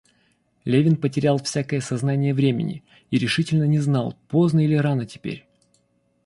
Левин 0.65 0.95
потерял 0.97 1.37
всякое 1.37 1.79
сознание 1.79 2.33
времени 2.33 2.83
и 3.11 3.19
решительно 3.19 3.65
не 3.65 3.77
знал, 3.77 4.17
поздно 4.29 4.61
или 4.65 4.73
рано 4.73 5.05
теперь. 5.05 5.45